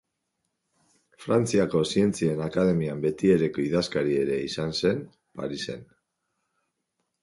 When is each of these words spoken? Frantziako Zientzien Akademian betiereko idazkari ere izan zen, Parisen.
Frantziako 1.25 1.83
Zientzien 1.91 2.43
Akademian 2.47 3.05
betiereko 3.05 3.65
idazkari 3.69 4.19
ere 4.27 4.41
izan 4.51 4.77
zen, 4.83 5.09
Parisen. 5.41 5.91